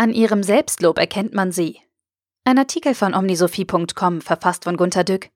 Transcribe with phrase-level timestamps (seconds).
[0.00, 1.78] An ihrem Selbstlob erkennt man sie.
[2.46, 5.28] Ein Artikel von omnisophie.com, verfasst von Gunter Dück.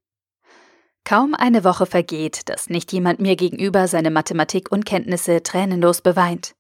[1.05, 6.55] Kaum eine Woche vergeht, dass nicht jemand mir gegenüber seine Mathematikunkenntnisse tränenlos beweint.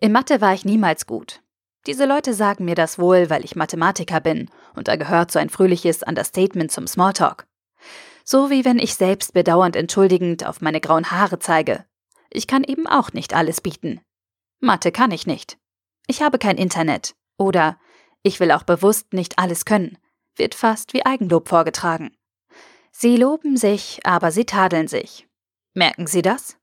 [0.00, 1.40] In Mathe war ich niemals gut.
[1.86, 5.48] Diese Leute sagen mir das wohl, weil ich Mathematiker bin, und da gehört so ein
[5.48, 7.46] fröhliches Understatement zum Smalltalk.
[8.24, 11.84] So wie wenn ich selbst bedauernd entschuldigend auf meine grauen Haare zeige.
[12.30, 14.00] Ich kann eben auch nicht alles bieten.
[14.58, 15.56] Mathe kann ich nicht.
[16.08, 17.14] Ich habe kein Internet.
[17.38, 17.78] Oder
[18.22, 19.96] ich will auch bewusst nicht alles können.
[20.36, 22.14] Wird fast wie Eigenlob vorgetragen.
[22.90, 25.26] Sie loben sich, aber sie tadeln sich.
[25.72, 26.56] Merken Sie das?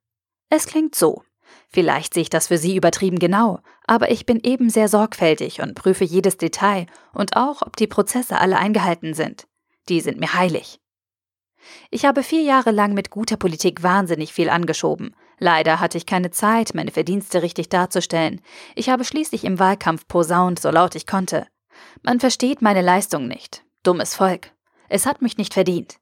[0.50, 1.24] Es klingt so.
[1.70, 5.76] Vielleicht sehe ich das für Sie übertrieben genau, aber ich bin eben sehr sorgfältig und
[5.76, 9.48] prüfe jedes Detail und auch, ob die Prozesse alle eingehalten sind.
[9.90, 10.80] Die sind mir heilig.
[11.90, 15.16] Ich habe vier Jahre lang mit guter Politik wahnsinnig viel angeschoben.
[15.38, 18.42] Leider hatte ich keine Zeit, meine Verdienste richtig darzustellen.
[18.76, 21.48] Ich habe schließlich im Wahlkampf posaunt, so laut ich konnte.
[22.04, 23.64] Man versteht meine Leistung nicht.
[23.84, 24.52] Dummes Volk.
[24.88, 25.98] Es hat mich nicht verdient.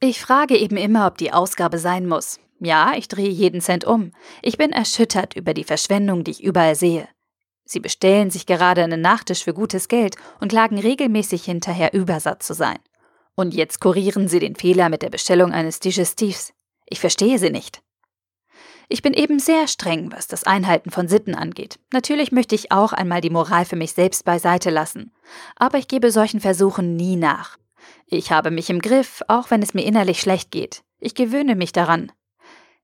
[0.00, 2.38] Ich frage eben immer, ob die Ausgabe sein muss.
[2.60, 4.12] Ja, ich drehe jeden Cent um.
[4.42, 7.08] Ich bin erschüttert über die Verschwendung, die ich überall sehe.
[7.64, 12.54] Sie bestellen sich gerade einen Nachtisch für gutes Geld und klagen regelmäßig hinterher, Übersatz zu
[12.54, 12.78] sein.
[13.34, 16.52] Und jetzt kurieren sie den Fehler mit der Bestellung eines Digestivs.
[16.90, 17.82] Ich verstehe sie nicht.
[18.88, 21.78] Ich bin eben sehr streng, was das Einhalten von Sitten angeht.
[21.92, 25.12] Natürlich möchte ich auch einmal die Moral für mich selbst beiseite lassen.
[25.56, 27.58] Aber ich gebe solchen Versuchen nie nach.
[28.06, 30.82] Ich habe mich im Griff, auch wenn es mir innerlich schlecht geht.
[30.98, 32.10] Ich gewöhne mich daran.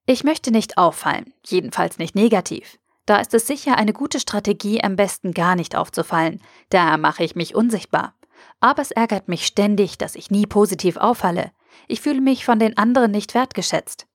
[0.05, 2.79] Ich möchte nicht auffallen, jedenfalls nicht negativ.
[3.07, 6.43] Da ist es sicher eine gute Strategie, am besten gar nicht aufzufallen.
[6.69, 8.15] Da mache ich mich unsichtbar.
[8.61, 11.51] Aber es ärgert mich ständig, dass ich nie positiv auffalle.
[11.89, 14.07] Ich fühle mich von den anderen nicht wertgeschätzt.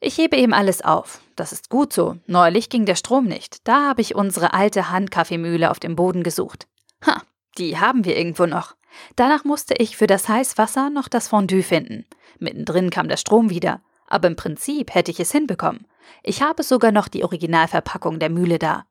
[0.00, 1.20] Ich hebe eben alles auf.
[1.34, 2.16] Das ist gut so.
[2.26, 3.66] Neulich ging der Strom nicht.
[3.66, 6.68] Da habe ich unsere alte Handkaffeemühle auf dem Boden gesucht.
[7.04, 7.22] Ha,
[7.58, 8.76] die haben wir irgendwo noch.
[9.16, 12.06] Danach musste ich für das Heißwasser noch das Fondue finden.
[12.38, 13.82] Mittendrin kam der Strom wieder.
[14.06, 15.86] Aber im Prinzip hätte ich es hinbekommen.
[16.22, 18.86] Ich habe sogar noch die Originalverpackung der Mühle da.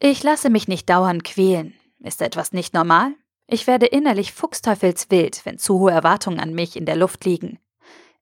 [0.00, 1.74] Ich lasse mich nicht dauernd quälen.
[2.00, 3.14] Ist etwas nicht normal?
[3.46, 7.58] Ich werde innerlich fuchsteufelswild, wenn zu hohe Erwartungen an mich in der Luft liegen.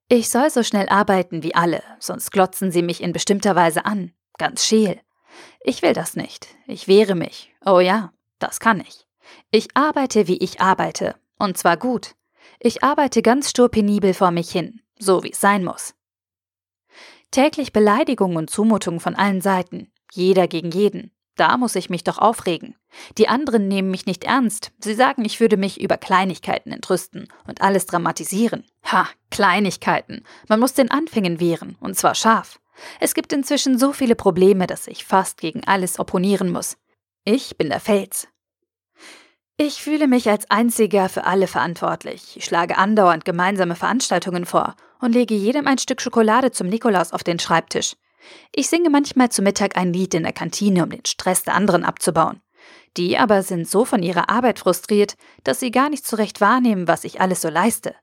[0.09, 4.13] Ich soll so schnell arbeiten wie alle, sonst glotzen sie mich in bestimmter Weise an,
[4.39, 5.01] ganz scheel.
[5.61, 6.49] Ich will das nicht.
[6.67, 7.55] Ich wehre mich.
[7.65, 9.07] Oh ja, das kann ich.
[9.51, 12.17] Ich arbeite, wie ich arbeite, und zwar gut.
[12.59, 15.95] Ich arbeite ganz stur penibel vor mich hin, so wie es sein muss.
[17.31, 21.13] Täglich Beleidigungen und Zumutungen von allen Seiten, jeder gegen jeden.
[21.41, 22.75] Da muss ich mich doch aufregen.
[23.17, 24.73] Die anderen nehmen mich nicht ernst.
[24.79, 28.67] Sie sagen, ich würde mich über Kleinigkeiten entrüsten und alles dramatisieren.
[28.85, 30.23] Ha, Kleinigkeiten.
[30.49, 32.61] Man muss den Anfängen wehren, und zwar scharf.
[33.01, 36.77] Es gibt inzwischen so viele Probleme, dass ich fast gegen alles opponieren muss.
[37.25, 38.29] Ich bin der Fels.
[39.57, 42.37] Ich fühle mich als Einziger für alle verantwortlich.
[42.37, 47.25] Ich schlage andauernd gemeinsame Veranstaltungen vor und lege jedem ein Stück Schokolade zum Nikolaus auf
[47.25, 47.97] den Schreibtisch.
[48.53, 51.85] Ich singe manchmal zu Mittag ein Lied in der Kantine, um den Stress der anderen
[51.85, 52.41] abzubauen.
[52.97, 56.89] Die aber sind so von ihrer Arbeit frustriert, dass sie gar nicht so recht wahrnehmen,
[56.89, 57.95] was ich alles so leiste.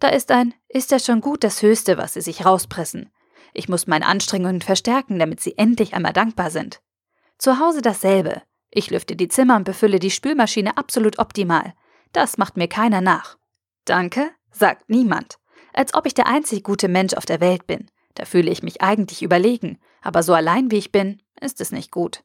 [0.00, 3.10] Da ist ein, ist ja schon gut das Höchste, was sie sich rauspressen.
[3.54, 6.80] Ich muss meine Anstrengungen verstärken, damit sie endlich einmal dankbar sind.
[7.38, 8.42] Zu Hause dasselbe.
[8.70, 11.74] Ich lüfte die Zimmer und befülle die Spülmaschine absolut optimal.
[12.12, 13.36] Das macht mir keiner nach.
[13.84, 15.38] Danke, sagt niemand.
[15.74, 17.90] Als ob ich der einzig gute Mensch auf der Welt bin.
[18.14, 21.90] Da fühle ich mich eigentlich überlegen, aber so allein wie ich bin, ist es nicht
[21.90, 22.22] gut.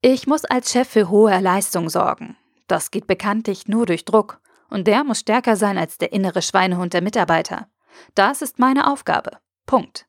[0.00, 2.36] Ich muss als Chef für hohe Leistung sorgen.
[2.68, 4.40] Das geht bekanntlich nur durch Druck,
[4.70, 7.68] und der muss stärker sein als der innere Schweinehund der Mitarbeiter.
[8.14, 9.38] Das ist meine Aufgabe.
[9.66, 10.06] Punkt.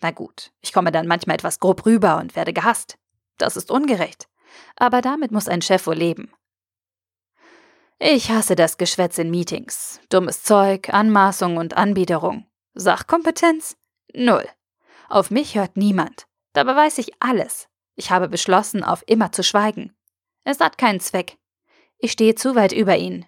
[0.00, 2.98] Na gut, ich komme dann manchmal etwas grob rüber und werde gehasst.
[3.38, 4.28] Das ist ungerecht.
[4.76, 6.30] Aber damit muss ein Chef wohl leben.
[7.98, 10.00] Ich hasse das Geschwätz in Meetings.
[10.08, 12.46] Dummes Zeug, Anmaßung und Anbiederung.
[12.74, 13.76] Sachkompetenz?
[14.14, 14.48] Null.
[15.08, 16.26] Auf mich hört niemand.
[16.52, 17.68] Dabei weiß ich alles.
[17.96, 19.94] Ich habe beschlossen, auf immer zu schweigen.
[20.44, 21.36] Es hat keinen Zweck.
[21.98, 23.26] Ich stehe zu weit über ihn.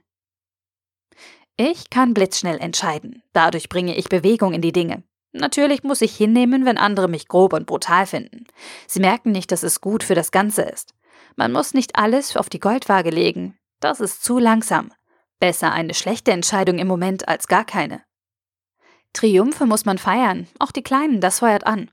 [1.57, 3.23] Ich kann blitzschnell entscheiden.
[3.33, 5.05] Dadurch bringe ich Bewegung in die Dinge.
[5.33, 8.47] Natürlich muss ich hinnehmen, wenn andere mich grob und brutal finden.
[8.87, 10.95] Sie merken nicht, dass es gut für das Ganze ist.
[11.37, 13.59] Man muss nicht alles auf die Goldwaage legen.
[13.81, 14.93] Das ist zu langsam.
[15.41, 18.03] Besser eine schlechte Entscheidung im Moment als gar keine.
[19.15, 21.91] Triumphe muss man feiern, auch die kleinen, das feuert an.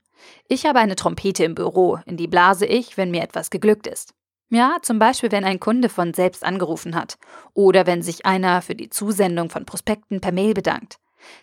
[0.48, 4.14] Ich habe eine Trompete im Büro, in die blase ich, wenn mir etwas geglückt ist.
[4.50, 7.18] Ja, zum Beispiel, wenn ein Kunde von selbst angerufen hat
[7.54, 10.98] oder wenn sich einer für die Zusendung von Prospekten per Mail bedankt.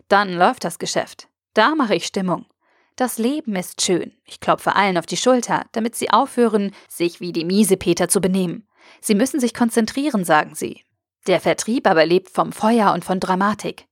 [0.08, 1.28] Dann läuft das Geschäft.
[1.54, 2.44] Da mache ich Stimmung.
[2.96, 4.12] Das Leben ist schön.
[4.24, 8.20] Ich klopfe allen auf die Schulter, damit sie aufhören, sich wie die miese Peter zu
[8.20, 8.68] benehmen.
[9.00, 10.82] Sie müssen sich konzentrieren, sagen sie.
[11.26, 13.87] Der Vertrieb aber lebt vom Feuer und von Dramatik.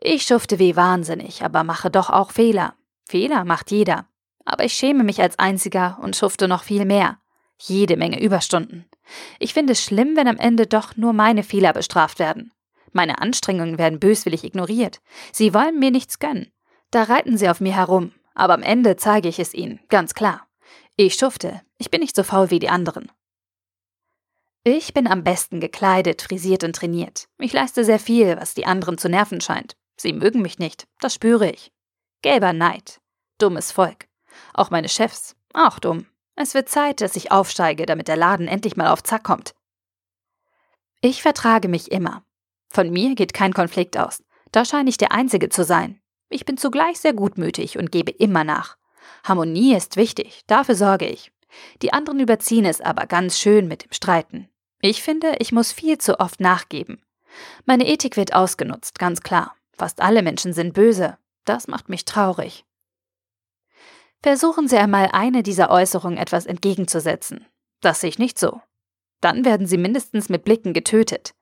[0.00, 2.74] Ich schufte wie wahnsinnig, aber mache doch auch Fehler.
[3.08, 4.06] Fehler macht jeder.
[4.44, 7.18] Aber ich schäme mich als Einziger und schufte noch viel mehr.
[7.60, 8.88] Jede Menge Überstunden.
[9.38, 12.52] Ich finde es schlimm, wenn am Ende doch nur meine Fehler bestraft werden.
[12.92, 15.00] Meine Anstrengungen werden böswillig ignoriert.
[15.32, 16.52] Sie wollen mir nichts gönnen.
[16.90, 20.46] Da reiten sie auf mir herum, aber am Ende zeige ich es ihnen, ganz klar.
[20.96, 23.10] Ich schufte, ich bin nicht so faul wie die anderen.
[24.64, 27.28] Ich bin am besten gekleidet, frisiert und trainiert.
[27.38, 29.76] Ich leiste sehr viel, was die anderen zu nerven scheint.
[30.00, 31.72] Sie mögen mich nicht, das spüre ich.
[32.22, 33.00] Gelber Neid.
[33.38, 34.06] Dummes Volk.
[34.54, 35.36] Auch meine Chefs.
[35.52, 36.06] Auch dumm.
[36.36, 39.54] Es wird Zeit, dass ich aufsteige, damit der Laden endlich mal auf Zack kommt.
[41.00, 42.24] Ich vertrage mich immer.
[42.68, 44.22] Von mir geht kein Konflikt aus.
[44.52, 46.00] Da scheine ich der Einzige zu sein.
[46.28, 48.76] Ich bin zugleich sehr gutmütig und gebe immer nach.
[49.24, 51.32] Harmonie ist wichtig, dafür sorge ich.
[51.82, 54.48] Die anderen überziehen es aber ganz schön mit dem Streiten.
[54.80, 57.02] Ich finde, ich muss viel zu oft nachgeben.
[57.64, 59.54] Meine Ethik wird ausgenutzt, ganz klar.
[59.78, 61.16] Fast alle Menschen sind böse.
[61.44, 62.64] Das macht mich traurig.
[64.20, 67.46] Versuchen Sie einmal eine dieser Äußerungen etwas entgegenzusetzen.
[67.80, 68.60] Das sehe ich nicht so.
[69.20, 71.34] Dann werden Sie mindestens mit Blicken getötet.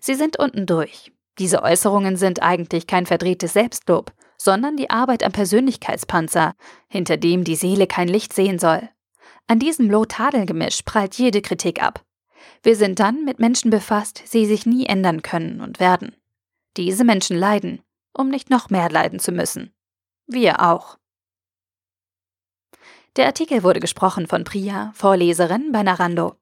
[0.00, 1.12] Sie sind unten durch.
[1.38, 6.54] Diese Äußerungen sind eigentlich kein verdrehtes Selbstlob, sondern die Arbeit am Persönlichkeitspanzer,
[6.88, 8.88] hinter dem die Seele kein Licht sehen soll.
[9.46, 12.04] An diesem Low-Tadel-Gemisch prallt jede Kritik ab.
[12.62, 16.16] Wir sind dann mit Menschen befasst, die sich nie ändern können und werden.
[16.76, 17.82] Diese Menschen leiden,
[18.12, 19.74] um nicht noch mehr leiden zu müssen.
[20.26, 20.98] Wir auch.
[23.16, 26.41] Der Artikel wurde gesprochen von Priya, Vorleserin bei Narando.